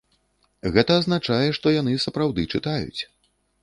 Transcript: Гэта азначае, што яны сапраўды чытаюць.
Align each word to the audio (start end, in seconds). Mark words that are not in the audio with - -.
Гэта 0.77 0.97
азначае, 1.03 1.47
што 1.61 1.77
яны 1.77 1.97
сапраўды 2.09 2.51
чытаюць. 2.53 3.01